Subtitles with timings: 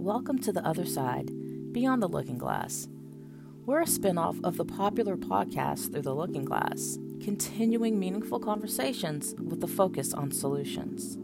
[0.00, 1.30] welcome to The Other Side,
[1.74, 2.88] Beyond the Looking Glass.
[3.66, 9.62] We're a spinoff of the popular podcast Through the Looking Glass, continuing meaningful conversations with
[9.62, 11.18] a focus on solutions.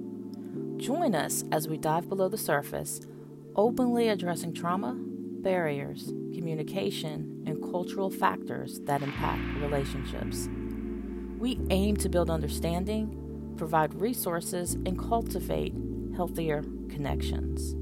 [0.77, 3.01] Join us as we dive below the surface,
[3.57, 10.51] openly addressing trauma, barriers, communication, and cultural factors that impact relationships.
[11.39, 15.73] We aim to build understanding, provide resources, and cultivate
[16.15, 17.75] healthier connections.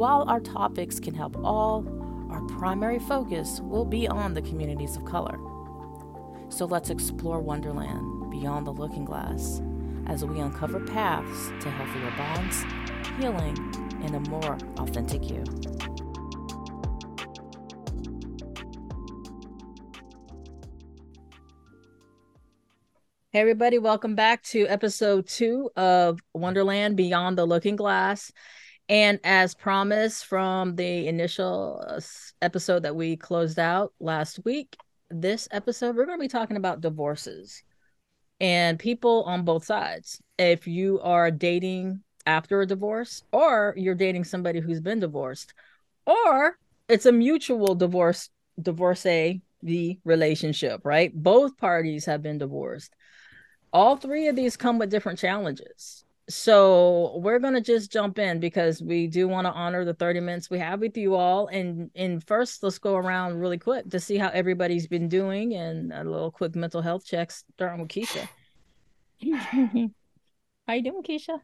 [0.00, 1.84] While our topics can help all,
[2.30, 5.38] our primary focus will be on the communities of color.
[6.48, 9.60] So let's explore Wonderland beyond the looking glass
[10.06, 12.64] as we uncover paths to healthier bonds,
[13.18, 13.58] healing,
[14.02, 15.44] and a more authentic you.
[23.32, 28.32] Hey, everybody, welcome back to episode two of Wonderland Beyond the Looking Glass.
[28.90, 32.00] And as promised from the initial uh,
[32.42, 34.76] episode that we closed out last week,
[35.08, 37.62] this episode, we're going to be talking about divorces
[38.40, 40.20] and people on both sides.
[40.38, 45.54] If you are dating after a divorce, or you're dating somebody who's been divorced,
[46.04, 48.28] or it's a mutual divorce,
[48.60, 51.14] divorcee the relationship, right?
[51.14, 52.92] Both parties have been divorced
[53.72, 56.04] all three of these come with different challenges.
[56.30, 60.48] So we're gonna just jump in because we do want to honor the 30 minutes
[60.48, 61.48] we have with you all.
[61.48, 65.92] And and first, let's go around really quick to see how everybody's been doing and
[65.92, 68.28] a little quick mental health checks, starting with Keisha.
[70.68, 71.40] how you doing, Keisha?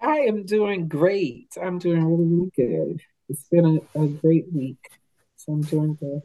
[0.00, 1.48] I am doing great.
[1.60, 3.00] I'm doing really, really good.
[3.30, 4.90] It's been a, a great week.
[5.36, 6.20] So I'm doing good.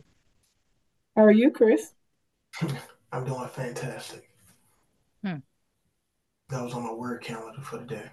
[1.16, 1.94] How are you, Chris?
[3.14, 4.33] I'm doing fantastic.
[6.50, 8.10] That was on my word calendar for the day.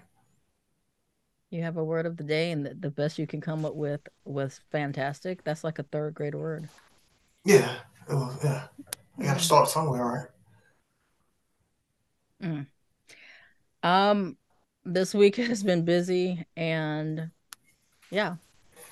[1.49, 3.75] You have a word of the day, and the, the best you can come up
[3.75, 5.43] with was fantastic.
[5.43, 6.69] That's like a third grade word.
[7.43, 7.75] Yeah,
[8.09, 8.39] it was.
[8.41, 8.67] Yeah,
[9.19, 10.31] I got to start somewhere,
[12.41, 12.49] right?
[12.49, 12.67] Mm.
[13.83, 14.37] Um,
[14.85, 17.31] this week has been busy, and
[18.09, 18.35] yeah,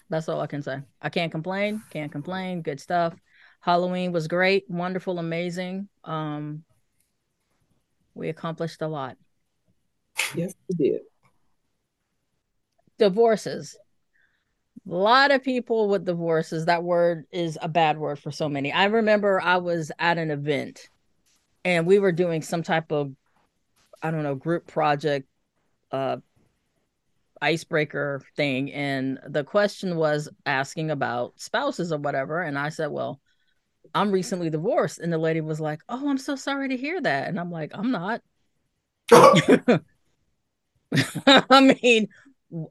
[0.09, 0.81] that's all I can say.
[1.01, 1.81] I can't complain.
[1.91, 2.61] Can't complain.
[2.61, 3.16] Good stuff.
[3.61, 5.89] Halloween was great, wonderful, amazing.
[6.03, 6.63] Um,
[8.13, 9.17] we accomplished a lot.
[10.35, 11.01] Yes, we did.
[12.97, 13.78] Divorces.
[14.88, 18.72] A lot of people with divorces, that word is a bad word for so many.
[18.72, 20.90] I remember I was at an event
[21.63, 23.12] and we were doing some type of,
[24.01, 25.28] I don't know, group project,
[25.91, 26.17] uh,
[27.41, 28.72] icebreaker thing.
[28.72, 32.41] And the question was asking about spouses or whatever.
[32.41, 33.19] And I said, well,
[33.94, 35.00] I'm recently divorced.
[35.00, 37.28] And the lady was like, Oh, I'm so sorry to hear that.
[37.28, 38.22] And I'm like, I'm not.
[41.27, 42.07] I mean,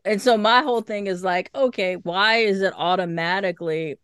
[0.04, 3.96] and so my whole thing is like, okay, why is it automatically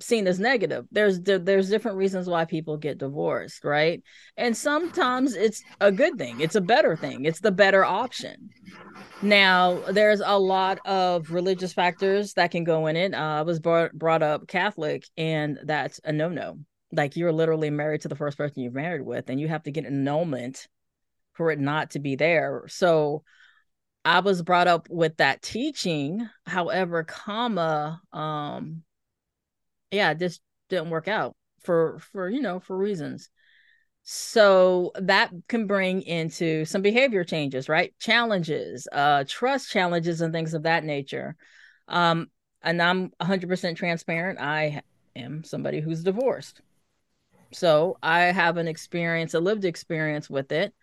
[0.00, 0.86] seen as negative?
[0.90, 4.02] There's there's different reasons why people get divorced, right?
[4.36, 6.40] And sometimes it's a good thing.
[6.40, 7.24] It's a better thing.
[7.24, 8.50] It's the better option.
[9.20, 13.14] Now, there's a lot of religious factors that can go in it.
[13.14, 16.58] Uh, I was brought brought up Catholic, and that's a no no.
[16.90, 19.70] Like you're literally married to the first person you're married with, and you have to
[19.70, 20.66] get an annulment
[21.34, 22.64] for it not to be there.
[22.68, 23.22] So
[24.04, 26.28] I was brought up with that teaching.
[26.46, 28.82] However, comma, um,
[29.90, 33.28] yeah, this didn't work out for for you know for reasons.
[34.04, 37.94] So that can bring into some behavior changes right?
[38.00, 41.36] Challenges uh trust challenges and things of that nature.
[41.88, 42.28] Um
[42.62, 44.82] and i'm 100% transparent i
[45.14, 46.60] am somebody who's divorced.
[47.52, 50.74] So i have an experience a lived experience with it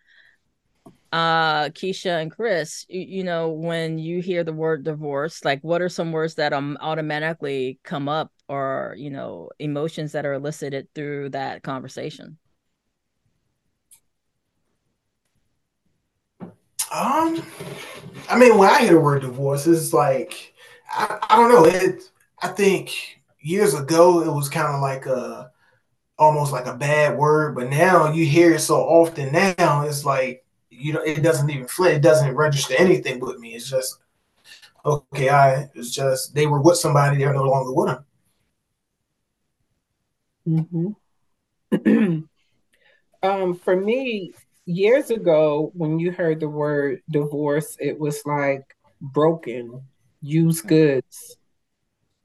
[1.12, 5.82] uh keisha and chris you, you know when you hear the word divorce like what
[5.82, 10.86] are some words that um automatically come up or you know emotions that are elicited
[10.94, 12.38] through that conversation
[16.92, 17.42] Um,
[18.28, 20.54] I mean, when I hear the word divorce, it's like
[20.90, 21.64] I, I don't know.
[21.64, 22.10] It.
[22.42, 25.52] I think years ago it was kind of like a
[26.18, 29.32] almost like a bad word, but now you hear it so often.
[29.32, 30.44] Now it's like
[30.80, 31.96] you know it doesn't even flip.
[31.96, 33.54] It doesn't register anything with me.
[33.54, 33.98] It's just
[34.84, 35.28] okay.
[35.28, 37.18] I it's just they were with somebody.
[37.18, 38.04] They're no longer with them.
[40.48, 42.20] Mm-hmm.
[43.22, 44.32] um, for me,
[44.66, 49.82] years ago, when you heard the word divorce, it was like broken,
[50.20, 51.36] used goods.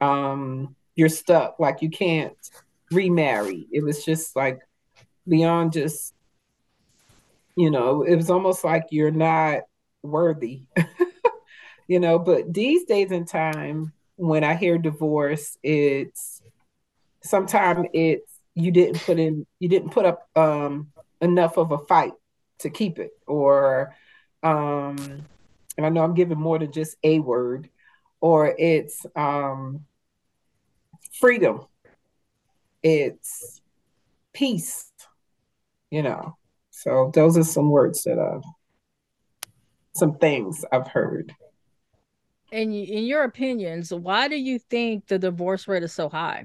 [0.00, 2.36] Um, you're stuck, like you can't
[2.90, 3.66] remarry.
[3.70, 4.60] It was just like
[5.28, 6.14] beyond just,
[7.56, 9.62] you know, it was almost like you're not
[10.02, 10.62] worthy.
[11.88, 16.42] you know, but these days in time, when I hear divorce, it's
[17.22, 22.12] sometimes it's you didn't put in you didn't put up um, enough of a fight
[22.60, 23.94] to keep it, or
[24.42, 25.26] um,
[25.76, 27.68] and I know I'm giving more than just a word,
[28.20, 29.84] or it's um,
[31.18, 31.66] freedom,
[32.82, 33.60] it's
[34.34, 34.92] peace,
[35.90, 36.36] you know.
[36.76, 38.38] So those are some words that uh,
[39.94, 41.34] some things I've heard.
[42.52, 46.44] In in your opinions, why do you think the divorce rate is so high?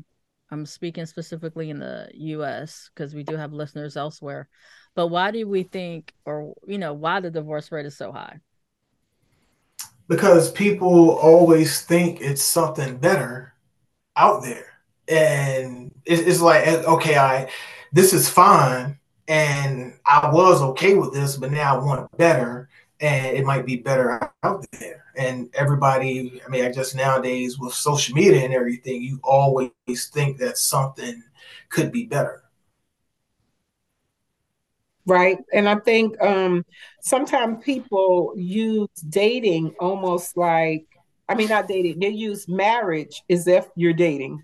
[0.49, 4.47] I'm speaking specifically in the US because we do have listeners elsewhere.
[4.95, 8.39] But why do we think or you know, why the divorce rate is so high?
[10.07, 13.53] Because people always think it's something better
[14.15, 14.67] out there.
[15.09, 17.49] And it's, like okay, I
[17.91, 18.97] this is fine
[19.27, 22.69] and I was okay with this, but now I want better
[22.99, 25.05] and it might be better out there.
[25.15, 29.71] And everybody, I mean, I just nowadays with social media and everything, you always
[30.13, 31.23] think that something
[31.69, 32.43] could be better.
[35.07, 35.39] Right.
[35.51, 36.63] And I think um,
[37.01, 40.85] sometimes people use dating almost like,
[41.27, 44.43] I mean, not dating, they use marriage as if you're dating.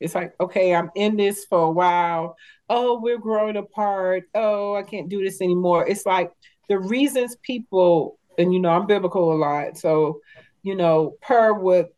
[0.00, 2.36] It's like, okay, I'm in this for a while.
[2.68, 4.24] Oh, we're growing apart.
[4.34, 5.86] Oh, I can't do this anymore.
[5.86, 6.32] It's like
[6.68, 9.76] the reasons people, and you know, I'm biblical a lot.
[9.76, 10.20] So,
[10.62, 11.94] you know, per what,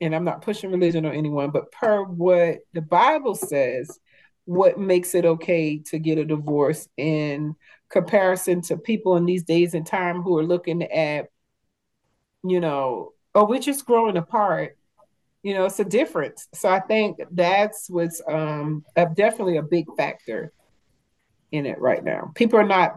[0.00, 3.98] and I'm not pushing religion on anyone, but per what the Bible says,
[4.44, 7.56] what makes it okay to get a divorce in
[7.88, 11.28] comparison to people in these days and time who are looking at,
[12.44, 14.76] you know, oh, we're just growing apart.
[15.46, 16.48] You know, it's a difference.
[16.54, 20.52] So I think that's what's um, a, definitely a big factor
[21.52, 22.32] in it right now.
[22.34, 22.96] People are not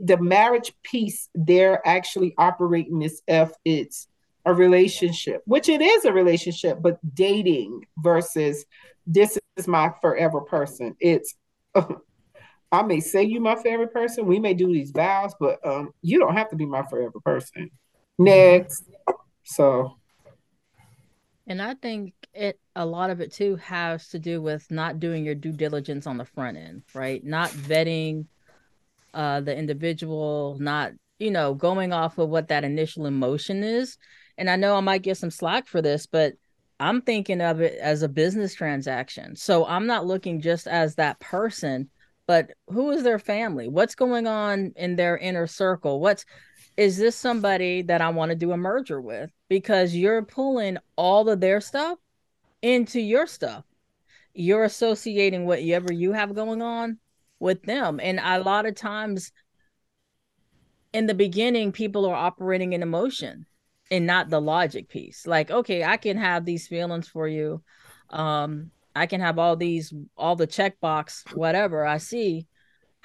[0.00, 4.08] the marriage piece they're actually operating as if it's
[4.44, 8.66] a relationship, which it is a relationship, but dating versus
[9.06, 10.96] this is my forever person.
[10.98, 11.36] It's
[12.72, 14.26] I may say you my favorite person.
[14.26, 17.70] We may do these vows, but um, you don't have to be my forever person.
[18.18, 18.82] Next.
[19.44, 19.98] So
[21.46, 25.24] and I think it a lot of it too has to do with not doing
[25.24, 27.24] your due diligence on the front end, right?
[27.24, 28.26] Not vetting
[29.14, 33.96] uh, the individual, not, you know, going off of what that initial emotion is.
[34.36, 36.34] And I know I might get some slack for this, but
[36.78, 39.36] I'm thinking of it as a business transaction.
[39.36, 41.88] So I'm not looking just as that person,
[42.26, 43.68] but who is their family?
[43.68, 46.00] What's going on in their inner circle?
[46.00, 46.26] What's
[46.76, 49.30] is this somebody that I want to do a merger with?
[49.48, 51.98] Because you're pulling all of their stuff
[52.62, 53.64] into your stuff.
[54.34, 56.98] You're associating whatever you have going on
[57.38, 58.00] with them.
[58.02, 59.32] And a lot of times
[60.92, 63.46] in the beginning, people are operating in emotion
[63.90, 65.26] and not the logic piece.
[65.26, 67.62] Like, okay, I can have these feelings for you.
[68.10, 72.46] Um, I can have all these, all the checkbox, whatever I see.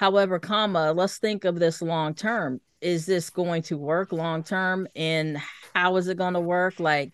[0.01, 2.59] However, comma, let's think of this long term.
[2.81, 4.87] Is this going to work long term?
[4.95, 5.37] And
[5.75, 6.79] how is it going to work?
[6.79, 7.13] Like,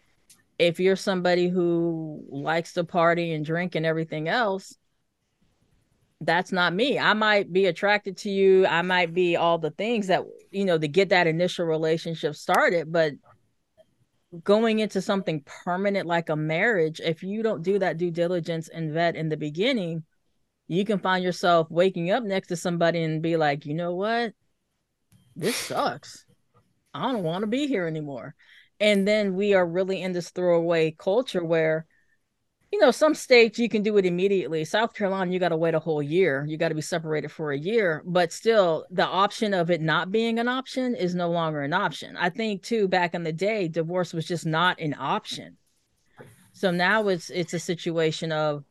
[0.58, 4.78] if you're somebody who likes to party and drink and everything else,
[6.22, 6.98] that's not me.
[6.98, 8.66] I might be attracted to you.
[8.66, 12.90] I might be all the things that, you know, to get that initial relationship started.
[12.90, 13.16] But
[14.46, 18.94] going into something permanent like a marriage, if you don't do that due diligence and
[18.94, 20.06] vet in the beginning,
[20.68, 24.34] you can find yourself waking up next to somebody and be like, you know what?
[25.36, 26.26] This sucks.
[26.94, 28.36] I don't want to be here anymore.
[28.80, 31.86] And then we are really in this throwaway culture where
[32.72, 34.66] you know, some states you can do it immediately.
[34.66, 36.46] South Carolina, you got to wait a whole year.
[36.48, 38.04] You got to be separated for a year.
[38.06, 42.18] But still, the option of it not being an option is no longer an option.
[42.18, 45.58] I think too, back in the day, divorce was just not an option.
[46.52, 48.66] So now it's it's a situation of,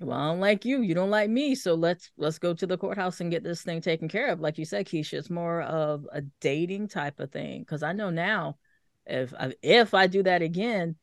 [0.00, 2.78] well, I don't like you, you don't like me, so let's let's go to the
[2.78, 4.40] courthouse and get this thing taken care of.
[4.40, 7.60] Like you said, Keisha, it's more of a dating type of thing.
[7.60, 8.56] Because I know now,
[9.06, 9.32] if
[9.62, 10.96] if I do that again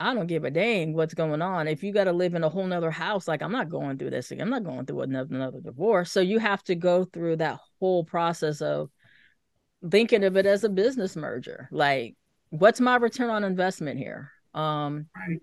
[0.00, 1.68] I don't give a dang what's going on.
[1.68, 4.10] If you got to live in a whole nother house, like I'm not going through
[4.10, 4.30] this.
[4.30, 6.10] Again i'm not going through another, another divorce.
[6.10, 8.90] So you have to go through that whole process of
[9.88, 11.68] thinking of it as a business merger.
[11.70, 12.16] Like,
[12.50, 14.32] what's my return on investment here?
[14.52, 15.38] Um, right.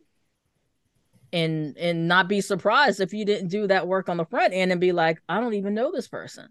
[1.34, 4.72] And and not be surprised if you didn't do that work on the front end
[4.72, 6.50] and be like, I don't even know this person.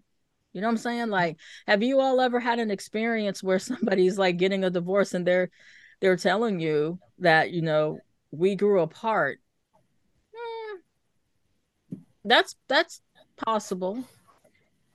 [0.53, 1.09] You know what I'm saying?
[1.11, 5.27] Like, have you all ever had an experience where somebody's like getting a divorce and
[5.27, 5.51] they're
[6.01, 9.41] they're telling you that you know we grew apart
[10.35, 10.81] mm,
[12.25, 13.01] that's that's
[13.37, 14.05] possible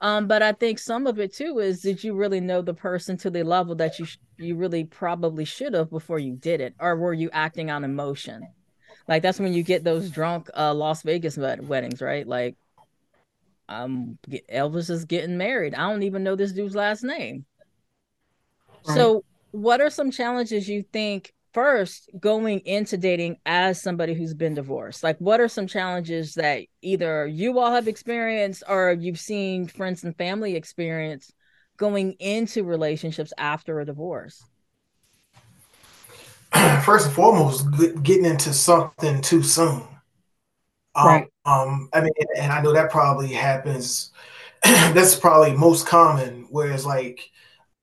[0.00, 3.16] Um, but I think some of it too is did you really know the person
[3.18, 6.74] to the level that you sh- you really probably should have before you did it,
[6.80, 8.48] or were you acting on emotion?
[9.08, 12.26] Like that's when you get those drunk uh, Las Vegas wed- weddings, right?
[12.26, 12.56] Like,
[13.68, 14.18] um,
[14.52, 15.74] Elvis is getting married.
[15.74, 17.44] I don't even know this dude's last name.
[18.86, 18.94] Right.
[18.96, 24.52] So, what are some challenges you think first going into dating as somebody who's been
[24.52, 29.66] divorced like what are some challenges that either you all have experienced or you've seen
[29.66, 31.32] friends and family experience
[31.78, 34.44] going into relationships after a divorce
[36.84, 37.66] first and foremost
[38.02, 39.82] getting into something too soon
[40.94, 44.12] um, right um i mean and i know that probably happens
[44.62, 47.30] that's probably most common where it's like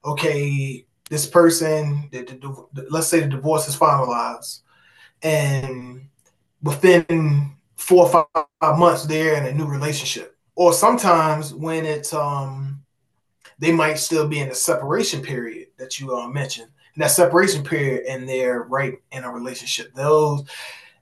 [0.05, 4.61] okay this person, the, the, the, let's say the divorce is finalized,
[5.21, 6.07] and
[6.63, 10.35] within four or five months they're in a new relationship.
[10.55, 12.81] Or sometimes when it's um
[13.59, 16.71] they might still be in the separation period that you uh, mentioned.
[16.97, 19.93] That separation period and they're right in a relationship.
[19.93, 20.43] Those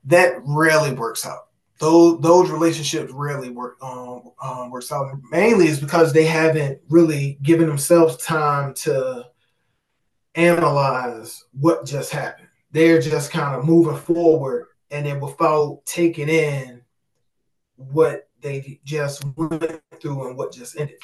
[0.05, 1.47] that rarely works out.
[1.79, 5.11] Those those relationships rarely work um, um works out.
[5.31, 9.25] Mainly is because they haven't really given themselves time to
[10.35, 12.47] analyze what just happened.
[12.71, 16.81] They're just kind of moving forward and then without taking in
[17.75, 20.97] what they just went through and what just ended.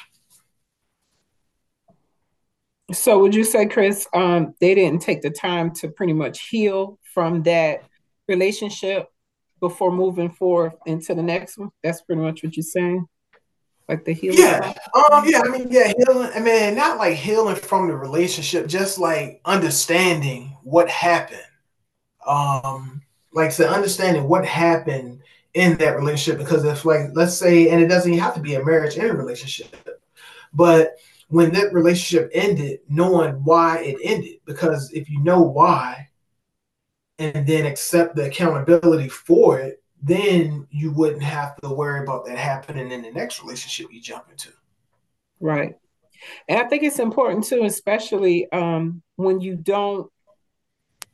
[2.92, 6.98] So would you say, Chris, um, they didn't take the time to pretty much heal
[7.02, 7.82] from that
[8.26, 9.08] relationship
[9.60, 11.70] before moving forward into the next one?
[11.82, 13.06] That's pretty much what you're saying?
[13.88, 14.38] Like the healing?
[14.38, 14.74] Yeah.
[14.94, 18.98] Um yeah i mean yeah healing i mean not like healing from the relationship just
[18.98, 21.40] like understanding what happened.
[22.26, 23.00] Um
[23.32, 25.22] like so understanding what happened
[25.54, 28.64] in that relationship because if like let's say and it doesn't have to be a
[28.64, 29.74] marriage in a relationship
[30.52, 30.96] but
[31.28, 36.08] when that relationship ended knowing why it ended because if you know why
[37.18, 42.38] and then accept the accountability for it then you wouldn't have to worry about that
[42.38, 44.50] happening in the next relationship you jump into.
[45.40, 45.74] Right.
[46.48, 50.10] And I think it's important too, especially um, when you don't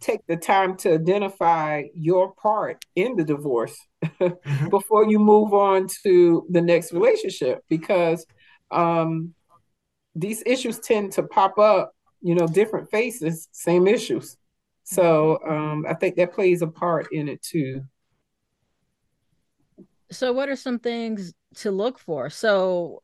[0.00, 4.68] take the time to identify your part in the divorce mm-hmm.
[4.70, 8.26] before you move on to the next relationship, because
[8.70, 9.34] um,
[10.14, 14.36] these issues tend to pop up, you know, different faces, same issues.
[14.84, 17.82] So um, I think that plays a part in it too.
[20.10, 22.30] So, what are some things to look for?
[22.30, 23.00] So,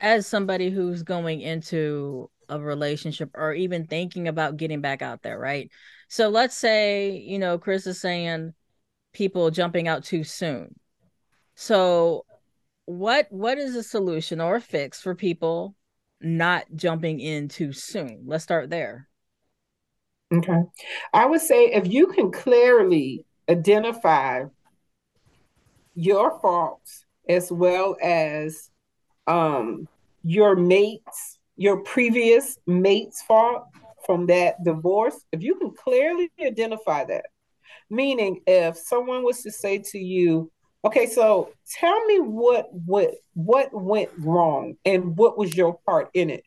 [0.00, 5.38] as somebody who's going into a relationship or even thinking about getting back out there,
[5.38, 5.70] right?
[6.08, 8.54] So, let's say, you know, Chris is saying
[9.12, 10.78] people jumping out too soon.
[11.54, 12.24] So,
[12.86, 15.75] what what is a solution or a fix for people
[16.20, 18.24] not jumping in too soon?
[18.26, 19.08] Let's start there.
[20.32, 20.62] Okay.
[21.12, 24.44] I would say if you can clearly identify
[25.94, 28.70] your faults as well as
[29.26, 29.88] um,
[30.24, 33.64] your mates, your previous mate's fault
[34.04, 37.26] from that divorce, if you can clearly identify that,
[37.88, 40.50] meaning if someone was to say to you,
[40.84, 46.30] okay, so tell me what what what went wrong and what was your part in
[46.30, 46.44] it.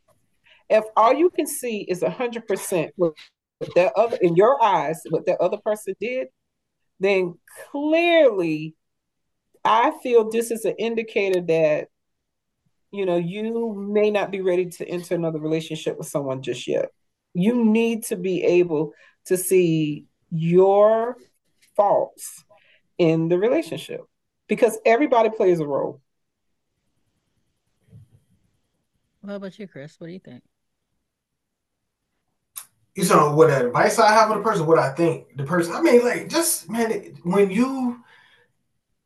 [0.70, 2.94] If all you can see is hundred percent
[3.76, 6.28] that other in your eyes, what that other person did,
[7.00, 7.36] then
[7.72, 8.76] clearly
[9.66, 11.90] I feel this is an indicator that
[12.92, 16.90] you know you may not be ready to enter another relationship with someone just yet.
[17.34, 18.94] You need to be able
[19.26, 21.18] to see your
[21.76, 22.44] faults
[22.98, 24.02] in the relationship
[24.50, 26.02] because everybody plays a role.
[29.22, 29.98] What about you, Chris?
[30.00, 30.44] What do you think?
[32.96, 35.74] You know what advice I have with a person, what I think the person.
[35.74, 38.04] I mean, like, just man, when you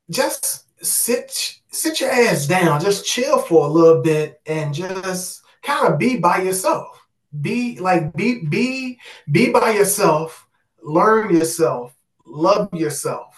[0.10, 5.92] just sit sit your ass down, just chill for a little bit and just kind
[5.92, 7.06] of be by yourself.
[7.42, 9.00] Be like be be
[9.32, 10.48] be by yourself,
[10.82, 11.96] learn yourself,
[12.26, 13.33] love yourself.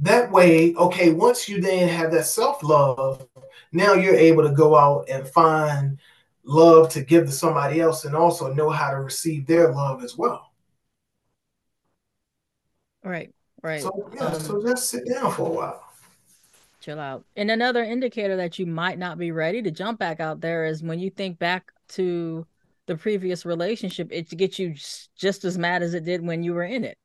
[0.00, 3.26] That way, okay, once you then have that self-love,
[3.72, 5.98] now you're able to go out and find
[6.44, 10.16] love to give to somebody else and also know how to receive their love as
[10.16, 10.50] well.
[13.04, 13.82] Right, right.
[13.82, 15.90] So yeah, um, so just sit down for a while
[16.80, 17.24] chill out.
[17.36, 20.82] And another indicator that you might not be ready to jump back out there is
[20.82, 22.46] when you think back to
[22.86, 24.74] the previous relationship, it gets you
[25.16, 26.96] just as mad as it did when you were in it.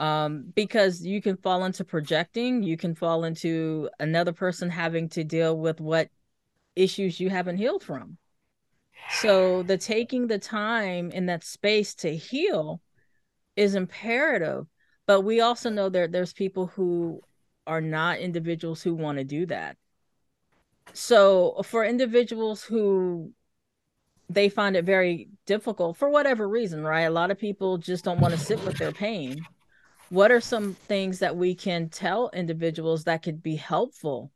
[0.00, 5.24] Um, because you can fall into projecting, you can fall into another person having to
[5.24, 6.08] deal with what
[6.74, 8.16] issues you haven't healed from.
[9.10, 12.80] So the taking the time in that space to heal
[13.56, 14.66] is imperative.
[15.06, 17.20] But we also know that there's people who
[17.66, 19.76] are not individuals who want to do that.
[20.94, 23.32] So for individuals who
[24.30, 27.02] they find it very difficult for whatever reason, right?
[27.02, 29.44] A lot of people just don't want to sit with their pain.
[30.10, 34.30] What are some things that we can tell individuals that could be helpful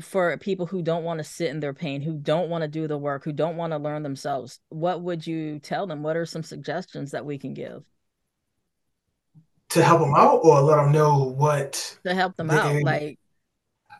[0.00, 2.86] for people who don't want to sit in their pain, who don't want to do
[2.86, 4.60] the work, who don't want to learn themselves?
[4.68, 6.02] What would you tell them?
[6.02, 7.82] What are some suggestions that we can give?
[9.70, 13.18] To help them out or let them know what to help them out like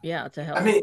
[0.03, 0.59] yeah, to help.
[0.59, 0.83] I mean,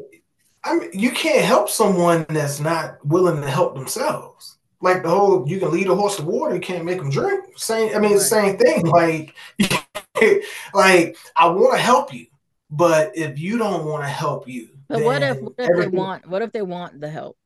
[0.64, 4.58] I mean, you can't help someone that's not willing to help themselves.
[4.82, 7.46] Like the whole, you can lead a horse to water, you can't make them drink.
[7.56, 8.18] Same, I mean, right.
[8.18, 8.86] the same thing.
[8.88, 9.36] Like,
[10.74, 12.28] like I want to help you,
[12.70, 16.28] but if you don't want to help you, but what if, what if they want?
[16.28, 17.38] What if they want the help,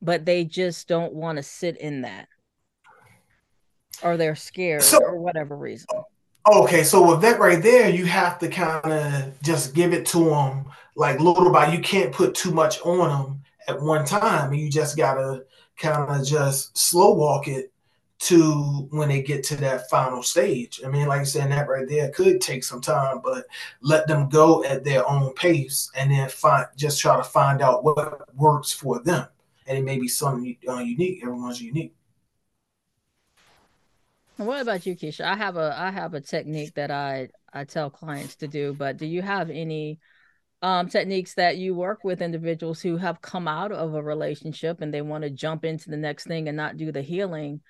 [0.00, 2.28] but they just don't want to sit in that,
[4.02, 5.86] or they're scared, so, or whatever reason?
[6.46, 10.24] Okay, so with that right there, you have to kind of just give it to
[10.24, 11.72] them like little by.
[11.72, 14.52] You can't put too much on them at one time.
[14.52, 15.44] You just gotta
[15.76, 17.72] kind of just slow walk it
[18.20, 20.80] to when they get to that final stage.
[20.84, 23.46] I mean, like I said, that right there could take some time, but
[23.80, 27.84] let them go at their own pace and then find just try to find out
[27.84, 29.26] what works for them.
[29.66, 31.20] And it may be something uh, unique.
[31.22, 31.94] Everyone's unique.
[34.36, 35.24] What about you, Keisha?
[35.24, 38.96] I have a I have a technique that I I tell clients to do, but
[38.96, 40.00] do you have any
[40.62, 44.92] um, techniques that you work with individuals who have come out of a relationship and
[44.92, 47.60] they want to jump into the next thing and not do the healing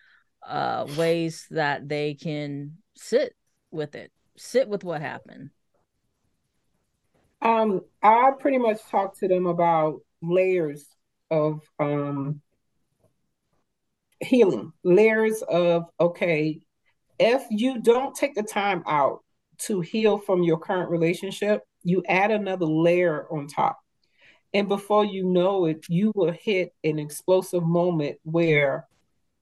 [0.46, 3.34] uh, ways that they can sit
[3.70, 5.50] with it, sit with what happened?
[7.42, 10.86] Um, I pretty much talk to them about layers
[11.30, 12.40] of um,
[14.20, 16.60] healing, layers of, okay,
[17.18, 19.22] if you don't take the time out
[19.58, 23.78] to heal from your current relationship, you add another layer on top.
[24.52, 28.86] And before you know it, you will hit an explosive moment where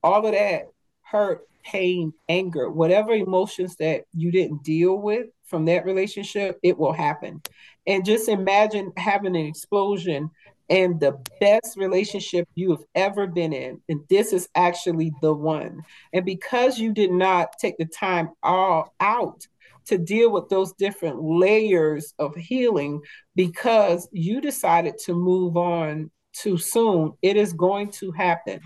[0.01, 0.72] all of that
[1.13, 6.91] hurt, pain, anger, whatever emotions that you didn't deal with from that relationship, it will
[6.91, 7.41] happen.
[7.87, 10.31] And just imagine having an explosion
[10.69, 13.79] and the best relationship you have ever been in.
[13.89, 15.83] And this is actually the one.
[16.13, 19.45] And because you did not take the time all out
[19.85, 23.01] to deal with those different layers of healing,
[23.35, 28.59] because you decided to move on too soon, it is going to happen.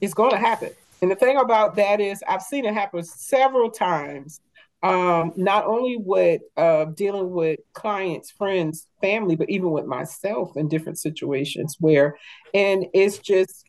[0.00, 0.70] It's going to happen.
[1.02, 4.40] And the thing about that is, I've seen it happen several times.
[4.82, 10.68] Um, not only with uh, dealing with clients, friends, family, but even with myself in
[10.68, 12.16] different situations where,
[12.54, 13.66] and it's just,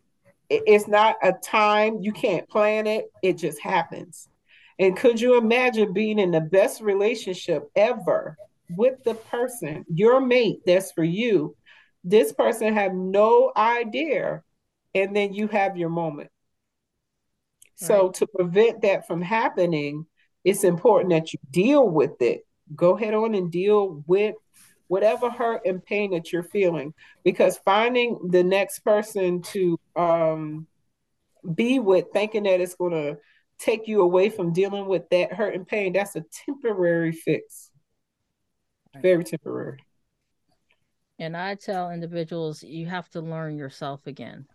[0.50, 4.30] it's not a time you can't plan it; it just happens.
[4.80, 8.38] And could you imagine being in the best relationship ever
[8.70, 11.58] with the person, your mate that's for you?
[12.06, 14.44] This person had no idea,
[14.96, 16.32] and then you have your moment
[17.82, 18.14] so right.
[18.16, 20.06] to prevent that from happening,
[20.44, 22.46] it's important that you deal with it.
[22.76, 24.36] Go ahead on and deal with
[24.88, 30.68] whatever hurt and pain that you're feeling because finding the next person to um,
[31.56, 33.18] be with thinking that it's going to
[33.58, 37.70] take you away from dealing with that hurt and pain that's a temporary fix
[39.02, 39.78] very temporary
[41.20, 44.46] and i tell individuals you have to learn yourself again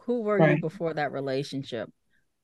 [0.00, 0.56] who were right.
[0.56, 1.90] you before that relationship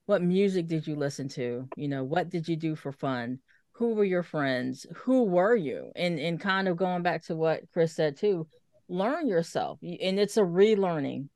[0.06, 1.68] what music did you listen to?
[1.76, 3.38] You know what did you do for fun?
[3.72, 4.86] Who were your friends?
[4.94, 5.90] Who were you?
[5.96, 8.46] And and kind of going back to what chris said too
[8.88, 9.78] learn yourself.
[9.82, 11.28] And it's a relearning.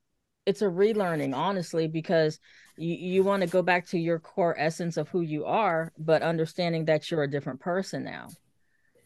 [0.45, 2.39] It's a relearning honestly because
[2.77, 6.23] you, you want to go back to your core essence of who you are but
[6.23, 8.29] understanding that you're a different person now.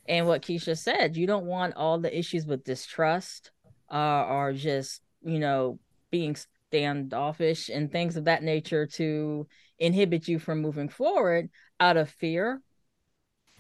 [0.08, 3.52] And what keisha said you don't want all the issues with distrust
[3.90, 5.78] uh, or just you know
[6.10, 6.36] being
[6.72, 9.46] standoffish and things of that nature to
[9.78, 12.62] inhibit you from moving forward out of fear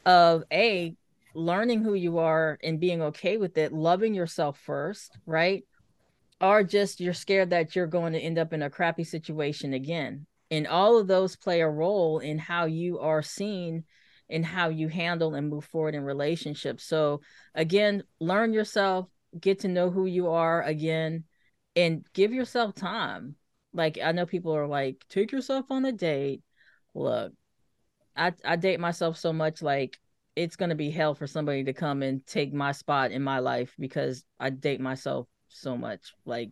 [0.06, 0.94] of a
[1.34, 5.64] learning who you are and being okay with it loving yourself first right?
[6.40, 10.26] Or just you're scared that you're going to end up in a crappy situation again.
[10.50, 13.84] And all of those play a role in how you are seen
[14.30, 16.84] and how you handle and move forward in relationships.
[16.84, 17.20] So
[17.54, 19.06] again learn yourself
[19.38, 21.24] get to know who you are again
[21.76, 23.36] and give yourself time.
[23.72, 26.42] Like I know people are like, take yourself on a date.
[26.94, 27.32] Look,
[28.16, 29.98] I I date myself so much like
[30.36, 33.74] it's gonna be hell for somebody to come and take my spot in my life
[33.78, 36.12] because I date myself so much.
[36.24, 36.50] Like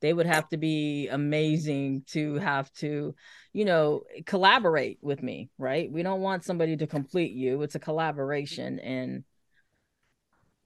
[0.00, 3.14] they would have to be amazing to have to,
[3.52, 5.90] you know, collaborate with me, right?
[5.90, 7.62] We don't want somebody to complete you.
[7.62, 9.24] It's a collaboration and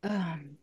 [0.02, 0.56] um,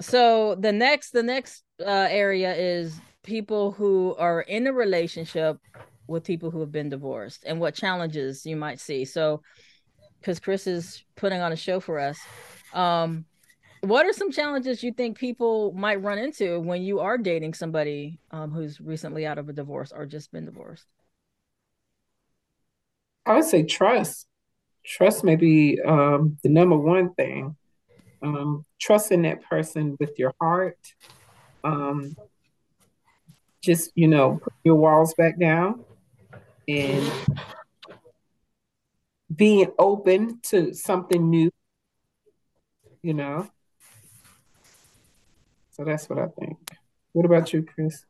[0.00, 5.58] so the next the next uh, area is people who are in a relationship
[6.06, 9.04] with people who have been divorced and what challenges you might see.
[9.04, 9.42] So
[10.20, 12.18] because Chris is putting on a show for us.
[12.72, 13.24] Um,
[13.82, 18.18] what are some challenges you think people might run into when you are dating somebody
[18.32, 20.86] um, who's recently out of a divorce or just been divorced?
[23.24, 24.26] I would say trust.
[24.84, 27.56] Trust may be um, the number one thing.
[28.22, 30.78] Um, trusting that person with your heart.
[31.62, 32.16] Um,
[33.62, 35.84] just, you know, put your walls back down
[36.66, 37.10] and
[39.34, 41.50] being open to something new,
[43.02, 43.48] you know.
[45.72, 46.58] So that's what I think.
[47.12, 48.04] What about you, Chris?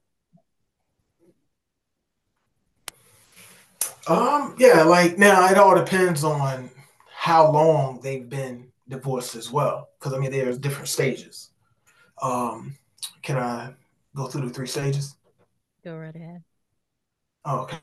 [4.07, 6.71] Um, yeah, like now it all depends on
[7.15, 9.89] how long they've been divorced as well.
[9.99, 11.51] Because I mean, there's different stages.
[12.21, 12.77] Um,
[13.23, 13.75] can I
[14.15, 15.17] go through the three stages?
[15.85, 16.43] Go right ahead.
[17.47, 17.79] Okay.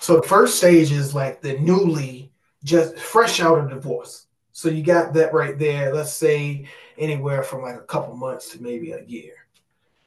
[0.00, 2.32] So the first stage is like the newly
[2.64, 4.26] just fresh out of divorce.
[4.52, 5.94] So you got that right there.
[5.94, 9.34] Let's say anywhere from like a couple months to maybe a year.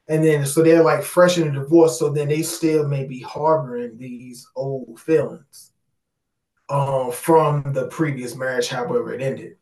[0.07, 3.19] And then so they're like fresh in a divorce, so then they still may be
[3.19, 5.71] harboring these old feelings
[6.67, 9.57] um, from the previous marriage, however it ended.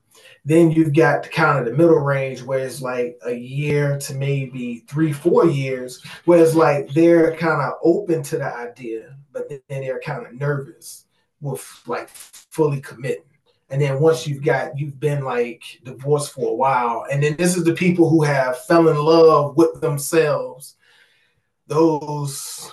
[0.45, 4.83] Then you've got kind of the middle range where it's like a year to maybe
[4.87, 9.59] three, four years, where it's like they're kind of open to the idea, but then
[9.69, 11.05] they're kind of nervous
[11.41, 13.23] with like fully committing.
[13.69, 17.57] And then once you've got you've been like divorced for a while, and then this
[17.57, 20.75] is the people who have fell in love with themselves.
[21.67, 22.71] Those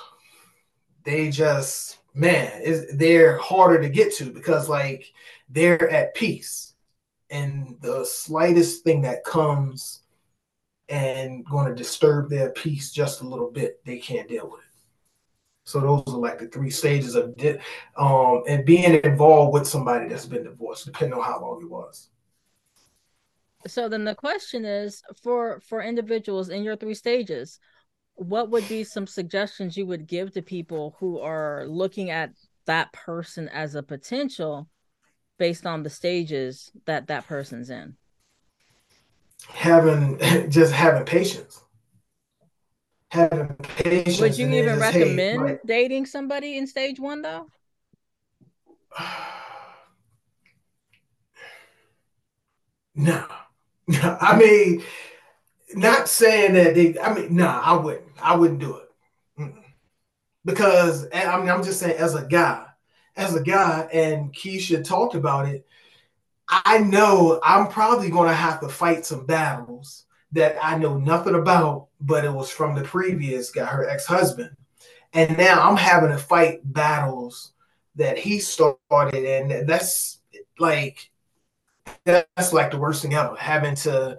[1.04, 5.12] they just man, is they're harder to get to because like
[5.48, 6.74] they're at peace,
[7.31, 10.03] and the slightest thing that comes
[10.89, 14.67] and going to disturb their peace just a little bit, they can't deal with it.
[15.65, 17.59] So those are like the three stages of di-
[17.97, 22.11] um and being involved with somebody that's been divorced, depending on how long it was.
[23.67, 27.59] So then the question is for for individuals in your three stages,
[28.15, 32.31] what would be some suggestions you would give to people who are looking at
[32.67, 34.69] that person as a potential
[35.38, 37.97] based on the stages that that person's in?
[39.49, 40.18] Having
[40.51, 41.64] just having patience
[43.14, 44.20] having patience.
[44.20, 47.47] Would you even recommend like, dating somebody in stage one though?
[52.97, 53.27] No,
[53.88, 54.18] no.
[54.20, 54.85] I mean,
[55.75, 56.97] not saying that they.
[57.01, 58.07] I mean, no, nah, I wouldn't.
[58.23, 59.53] I wouldn't do it
[60.44, 62.64] because I mean, I'm just saying as a guy,
[63.16, 65.66] as a guy, and Keisha talked about it.
[66.48, 71.35] I know I'm probably going to have to fight some battles that I know nothing
[71.35, 74.50] about, but it was from the previous guy, her ex husband.
[75.12, 77.53] And now I'm having to fight battles
[77.94, 79.14] that he started.
[79.14, 80.20] And that's
[80.59, 81.11] like,
[82.05, 84.18] that's like the worst thing ever having to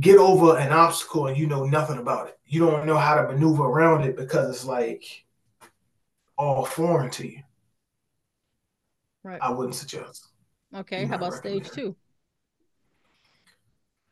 [0.00, 2.38] get over an obstacle and you know nothing about it.
[2.44, 5.24] You don't know how to maneuver around it because it's like
[6.36, 7.42] all foreign to you.
[9.24, 9.40] Right.
[9.42, 10.28] I wouldn't suggest.
[10.74, 11.06] Okay.
[11.06, 11.96] How about stage two?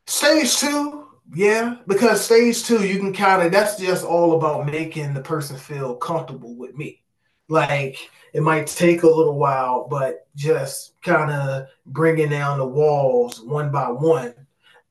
[0.07, 5.13] Stage two, yeah, because stage two, you can kind of that's just all about making
[5.13, 7.03] the person feel comfortable with me.
[7.47, 13.41] Like it might take a little while, but just kind of bringing down the walls
[13.41, 14.33] one by one,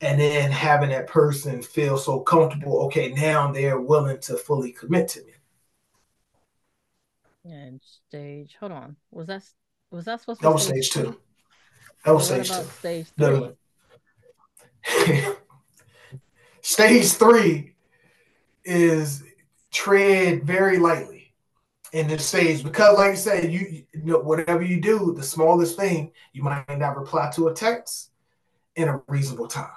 [0.01, 2.85] and then having that person feel so comfortable.
[2.87, 5.33] Okay, now they're willing to fully commit to me.
[7.45, 9.43] And stage, hold on, was that
[9.93, 10.47] was that supposed to?
[10.47, 11.21] That was stage two.
[12.05, 12.65] That was stage two.
[12.65, 13.51] Stage three.
[16.65, 17.75] Stage three
[18.65, 19.25] is
[19.73, 21.33] tread very lightly
[21.93, 25.77] in this stage because, like I said, you, you know whatever you do, the smallest
[25.77, 28.11] thing, you might not reply to a text
[28.77, 29.71] in a reasonable time.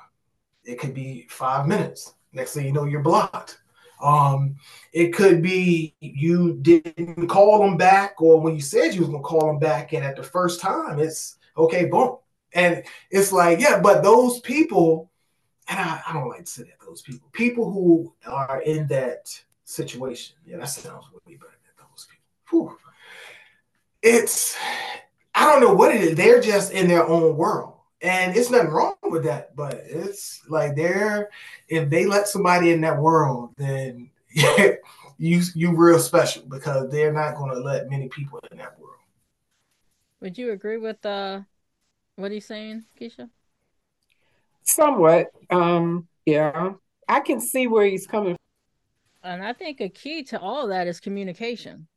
[0.63, 2.13] It could be five minutes.
[2.33, 3.59] Next thing you know, you're blocked.
[4.05, 4.57] Um,
[4.93, 9.23] it could be you didn't call them back, or when you said you was gonna
[9.23, 12.17] call them back, and at the first time, it's okay, boom.
[12.53, 15.11] And it's like, yeah, but those people,
[15.67, 19.37] and I, I don't like to say that those people, people who are in that
[19.63, 22.69] situation, yeah, that sounds way better than those people.
[22.69, 22.77] Whew.
[24.03, 24.55] It's,
[25.33, 26.15] I don't know what it is.
[26.15, 27.74] They're just in their own world.
[28.05, 29.55] And it's nothing wrong with that.
[29.55, 31.29] But it's like they're
[31.67, 34.11] if they let somebody in that world, then
[35.17, 38.95] you you real special because they're not going to let many people in that world.
[40.21, 41.41] Would you agree with uh
[42.15, 43.29] what he's saying, Keisha?
[44.63, 45.27] Somewhat.
[45.49, 46.73] Um, yeah.
[47.07, 49.31] I can see where he's coming from.
[49.31, 51.87] And I think a key to all of that is communication.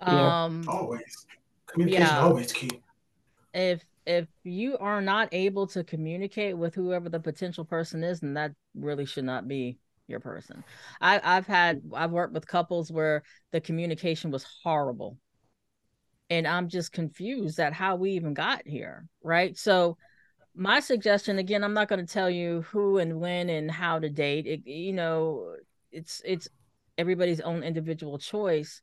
[0.00, 0.44] Yeah.
[0.44, 1.26] Um always.
[1.66, 2.20] Communication yeah.
[2.20, 2.70] always key.
[3.52, 8.34] If if you are not able to communicate with whoever the potential person is, then
[8.34, 10.62] that really should not be your person.
[11.00, 15.16] I, I've had I've worked with couples where the communication was horrible.
[16.30, 19.06] And I'm just confused at how we even got here.
[19.22, 19.56] Right.
[19.56, 19.96] So
[20.54, 24.08] my suggestion again, I'm not going to tell you who and when and how to
[24.08, 24.46] date.
[24.46, 25.56] It, you know,
[25.90, 26.48] it's it's
[26.96, 28.82] everybody's own individual choice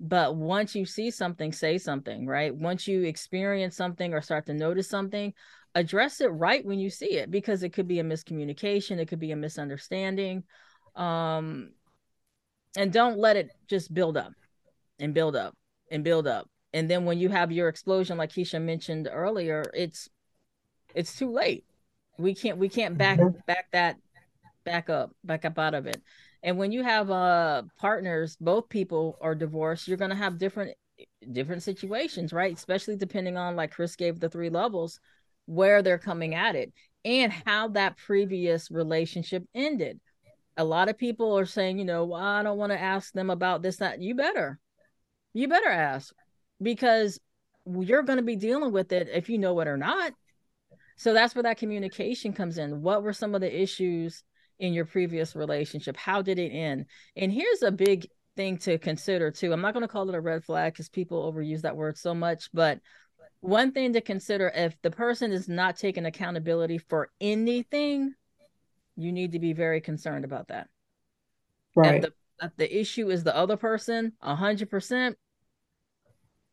[0.00, 2.54] but once you see something say something right?
[2.54, 5.32] Once you experience something or start to notice something
[5.74, 9.20] address it right when you see it because it could be a miscommunication it could
[9.20, 10.42] be a misunderstanding
[10.96, 11.70] um
[12.76, 14.32] and don't let it just build up
[14.98, 15.54] and build up
[15.90, 16.48] and build up.
[16.72, 20.08] And then when you have your explosion like keisha mentioned earlier it's
[20.94, 21.64] it's too late.
[22.18, 23.38] We can't we can't back mm-hmm.
[23.46, 23.96] back that
[24.64, 26.00] back up back up out of it
[26.42, 30.74] and when you have uh partners both people are divorced you're going to have different
[31.32, 32.56] different situations right?
[32.56, 35.00] Especially depending on like chris gave the three levels
[35.46, 36.72] where they're coming at it
[37.04, 40.00] and how that previous relationship ended.
[40.56, 43.30] A lot of people are saying you know well, i don't want to ask them
[43.30, 44.58] about this that you better
[45.34, 46.12] you better ask
[46.60, 47.20] because
[47.66, 50.12] you're going to be dealing with it if you know it or not.
[50.96, 52.82] So that's where that communication comes in.
[52.82, 54.24] What were some of the issues
[54.58, 55.96] in your previous relationship?
[55.96, 56.86] How did it end?
[57.16, 59.52] And here's a big thing to consider too.
[59.52, 62.14] I'm not going to call it a red flag because people overuse that word so
[62.14, 62.80] much, but
[63.40, 68.14] one thing to consider if the person is not taking accountability for anything,
[68.96, 70.68] you need to be very concerned about that.
[71.76, 71.96] Right.
[71.96, 75.14] If the, if the issue is the other person, 100%,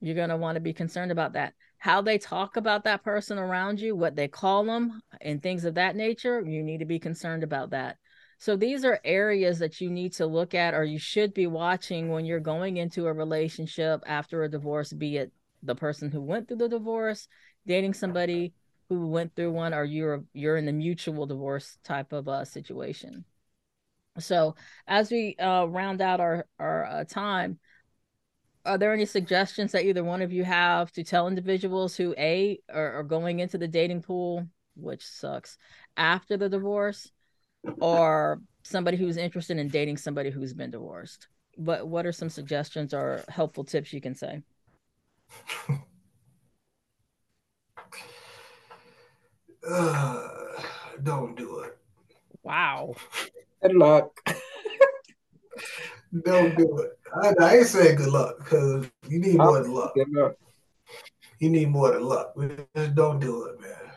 [0.02, 1.54] you're going to want to be concerned about that.
[1.86, 5.76] How they talk about that person around you, what they call them, and things of
[5.76, 7.98] that nature, you need to be concerned about that.
[8.40, 12.10] So these are areas that you need to look at or you should be watching
[12.10, 16.48] when you're going into a relationship after a divorce, be it the person who went
[16.48, 17.28] through the divorce,
[17.68, 18.54] dating somebody
[18.90, 23.26] who went through one, or you're you're in the mutual divorce type of uh, situation.
[24.18, 24.56] So
[24.88, 27.60] as we uh, round out our our uh, time,
[28.66, 32.60] are there any suggestions that either one of you have to tell individuals who a
[32.74, 35.58] are, are going into the dating pool which sucks
[35.96, 37.12] after the divorce
[37.80, 41.28] or somebody who's interested in dating somebody who's been divorced?
[41.56, 44.42] What what are some suggestions or helpful tips you can say?
[49.68, 50.28] Uh,
[51.04, 51.78] don't do it.
[52.44, 52.96] Wow.
[53.62, 54.12] Good luck
[56.24, 56.92] don't do it.
[57.22, 59.94] I, I ain't saying good luck because you need more than luck.
[61.40, 62.34] You need more than luck.
[62.76, 63.92] Just don't do it, man.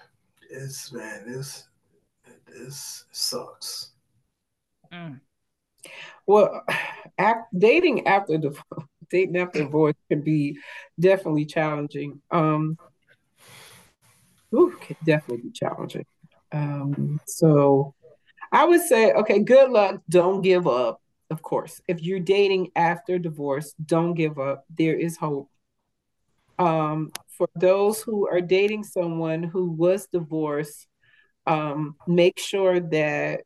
[0.50, 1.68] It's man, this
[2.46, 3.92] this sucks.
[4.92, 5.20] Mm.
[6.26, 6.64] Well,
[7.56, 8.56] dating after the
[9.10, 10.58] dating after divorce can be
[10.98, 12.20] definitely challenging.
[12.30, 12.76] Um,
[14.54, 16.04] ooh, can definitely be challenging.
[16.52, 17.94] Um, so
[18.50, 20.00] I would say, okay, good luck.
[20.08, 21.00] Don't give up
[21.30, 21.80] of course.
[21.86, 24.64] If you're dating after divorce, don't give up.
[24.76, 25.50] There is hope.
[26.58, 30.86] Um, for those who are dating someone who was divorced,
[31.46, 33.40] um, make sure that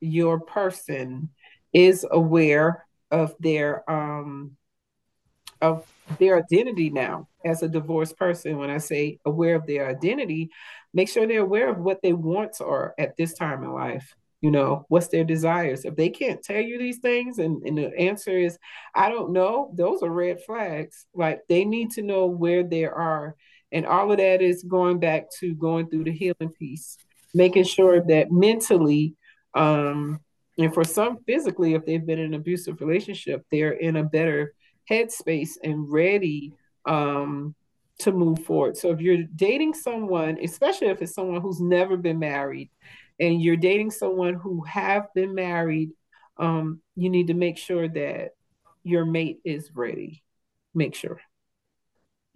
[0.00, 1.30] your person
[1.72, 4.56] is aware of their um,
[5.60, 5.86] of
[6.18, 8.58] their identity now as a divorced person.
[8.58, 10.50] When I say aware of their identity,
[10.92, 14.50] make sure they're aware of what they wants are at this time in life you
[14.50, 15.84] know what's their desires?
[15.86, 18.58] If they can't tell you these things and, and the answer is
[18.94, 21.06] i don't know those are red flags.
[21.14, 23.36] Like they need to know where they are.
[23.70, 26.98] And all of that is going back to going through the healing piece
[27.34, 29.14] making sure that mentally
[29.54, 30.20] um
[30.58, 34.52] and for some physically if they've been in an abusive relationship they're in a better
[34.90, 36.52] headspace and ready
[36.84, 37.54] um
[37.98, 38.76] to move forward.
[38.76, 42.70] So if you're dating someone especially if it's someone who's never been married
[43.20, 45.90] and you're dating someone who have been married,
[46.38, 48.30] um, you need to make sure that
[48.82, 50.22] your mate is ready.
[50.74, 51.20] Make sure.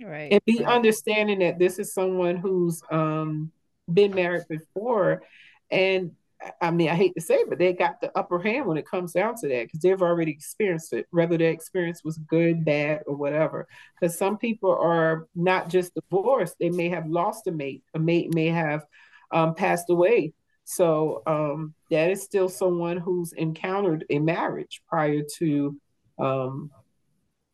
[0.01, 0.33] Right.
[0.33, 0.75] And be right.
[0.75, 3.51] understanding that this is someone who's um,
[3.93, 5.23] been married before
[5.71, 6.13] and
[6.61, 8.87] I mean, I hate to say it, but they got the upper hand when it
[8.87, 13.03] comes down to that because they've already experienced it, whether their experience was good, bad,
[13.07, 13.67] or whatever.
[13.99, 18.35] Because some people are not just divorced, they may have lost a mate, a mate
[18.35, 18.85] may have
[19.33, 20.35] um, passed away.
[20.69, 25.77] So um, that is still someone who's encountered a marriage prior to
[26.19, 26.73] um,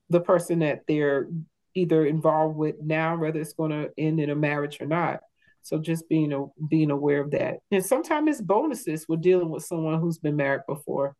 [0.09, 1.29] the person that they're
[1.75, 5.21] either involved with now, whether it's going to end in a marriage or not.
[5.61, 9.63] So just being a, being aware of that, and sometimes it's bonuses with dealing with
[9.63, 11.15] someone who's been married before.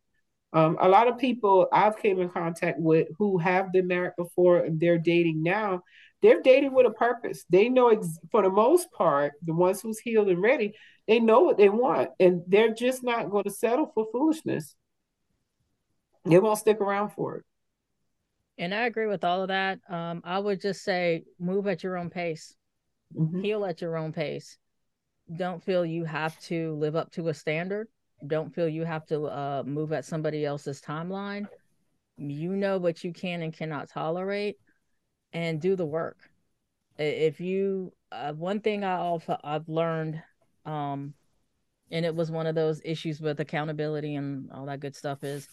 [0.51, 4.57] Um, a lot of people I've came in contact with who have been married before
[4.59, 5.83] and they're dating now,
[6.23, 7.43] they're dating with a purpose.
[7.49, 10.73] They know ex- for the most part, the ones who's healed and ready,
[11.07, 14.75] they know what they want, and they're just not going to settle for foolishness.
[16.25, 17.45] They won't stick around for it.
[18.57, 19.79] And I agree with all of that.
[19.89, 22.55] Um, I would just say move at your own pace,
[23.13, 23.41] mm-hmm.
[23.41, 24.57] heal at your own pace.
[25.35, 27.87] Don't feel you have to live up to a standard.
[28.25, 31.47] Don't feel you have to uh, move at somebody else's timeline.
[32.15, 34.57] You know what you can and cannot tolerate,
[35.33, 36.17] and do the work.
[36.97, 40.21] If you, uh, one thing I also I've learned,
[40.65, 41.13] um,
[41.91, 45.47] and it was one of those issues with accountability and all that good stuff is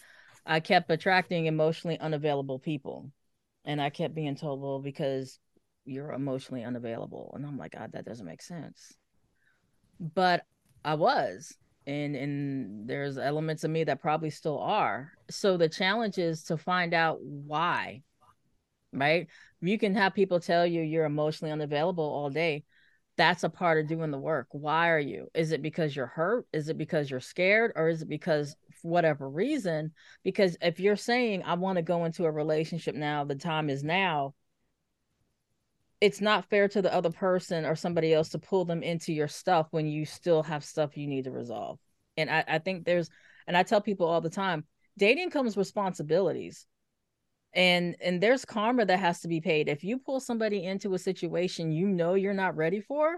[0.45, 3.11] I kept attracting emotionally unavailable people.
[3.63, 5.37] And I kept being told, well, because
[5.85, 7.31] you're emotionally unavailable.
[7.35, 8.93] And I'm like, God, that doesn't make sense.
[9.99, 10.45] But
[10.83, 11.53] I was.
[11.87, 15.11] And and there's elements of me that probably still are.
[15.29, 18.03] So the challenge is to find out why.
[18.93, 19.27] Right?
[19.61, 22.65] You can have people tell you you're emotionally unavailable all day
[23.17, 24.47] that's a part of doing the work.
[24.51, 25.27] Why are you?
[25.33, 26.47] Is it because you're hurt?
[26.53, 27.71] Is it because you're scared?
[27.75, 29.91] Or is it because, whatever reason?
[30.23, 33.83] Because if you're saying, I want to go into a relationship now, the time is
[33.83, 34.33] now,
[35.99, 39.27] it's not fair to the other person or somebody else to pull them into your
[39.27, 41.77] stuff when you still have stuff you need to resolve.
[42.17, 43.09] And I, I think there's,
[43.45, 44.65] and I tell people all the time,
[44.97, 46.65] dating comes responsibilities
[47.53, 49.67] and and there's karma that has to be paid.
[49.67, 53.17] If you pull somebody into a situation you know you're not ready for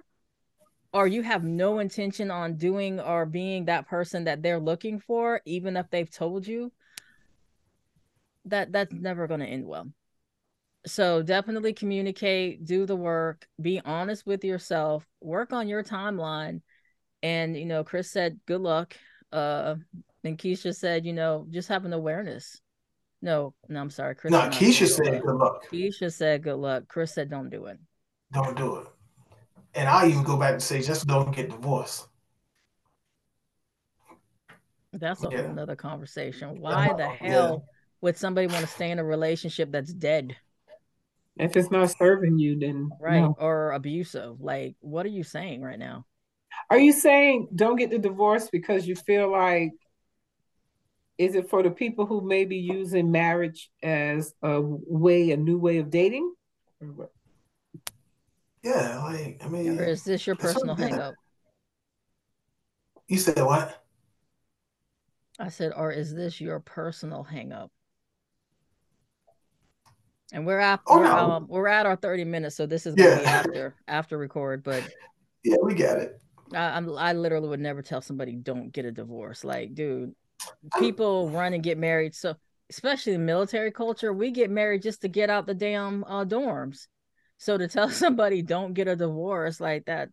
[0.93, 5.41] or you have no intention on doing or being that person that they're looking for
[5.46, 6.72] even if they've told you
[8.46, 9.88] that that's never going to end well.
[10.86, 16.62] So definitely communicate do the work be honest with yourself work on your timeline
[17.22, 18.98] and you know chris said good luck
[19.32, 19.76] uh
[20.26, 22.60] and keisha said you know just have an awareness
[23.23, 24.15] no, no, I'm sorry.
[24.15, 25.65] Chris no, Keisha said good luck.
[25.71, 26.89] Keisha said good luck.
[26.89, 27.79] Chris said don't do it.
[28.33, 28.88] Don't do it.
[29.75, 32.07] And I'll even go back and say just don't get divorced.
[34.91, 35.43] That's a yeah.
[35.43, 36.59] whole nother conversation.
[36.59, 37.73] Why the hell yeah.
[38.01, 40.36] would somebody want to stay in a relationship that's dead?
[41.38, 43.38] If it's not serving you, then right no.
[43.39, 44.41] or abusive.
[44.41, 46.05] Like, what are you saying right now?
[46.69, 49.71] Are you saying don't get the divorce because you feel like
[51.17, 55.58] is it for the people who may be using marriage as a way, a new
[55.58, 56.34] way of dating?
[58.63, 61.13] Yeah, like I mean, or is this your personal hangup?
[63.08, 63.84] You said what?
[65.39, 67.69] I said, or is this your personal hangup?
[70.32, 71.32] And we're at oh, we're, no.
[71.32, 73.19] um, we're at our thirty minutes, so this is yeah.
[73.19, 74.63] be after after record.
[74.63, 74.89] But
[75.43, 76.19] yeah, we got it.
[76.54, 79.43] I, I'm I literally would never tell somebody don't get a divorce.
[79.43, 80.15] Like, dude,
[80.80, 82.15] people run and get married.
[82.15, 82.36] So
[82.69, 86.88] especially in military culture, we get married just to get out the damn uh, dorms.
[87.38, 90.10] So to tell somebody don't get a divorce like that,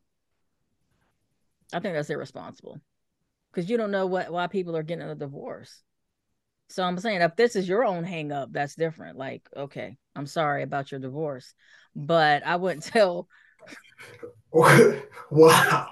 [1.73, 2.81] I think that's irresponsible
[3.53, 5.83] because you don't know what why people are getting a divorce.
[6.69, 9.19] So I'm saying if this is your own hang up, that's different.
[9.19, 11.55] Like, okay, I'm sorry about your divorce,
[11.95, 13.29] but I wouldn't tell.
[14.53, 15.89] wow.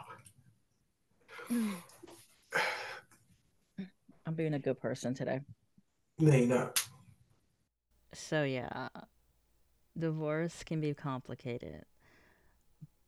[4.28, 5.40] I'm being a good person today.
[6.18, 6.86] No, you're not.
[8.12, 8.88] So yeah,
[9.98, 11.86] divorce can be complicated,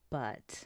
[0.08, 0.64] but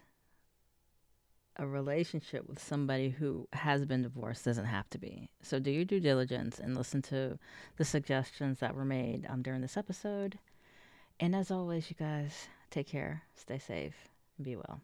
[1.56, 5.28] a relationship with somebody who has been divorced doesn't have to be.
[5.42, 7.36] So do your due diligence and listen to
[7.76, 10.38] the suggestions that were made um, during this episode.
[11.18, 14.08] And as always, you guys, take care, stay safe,
[14.40, 14.80] be well.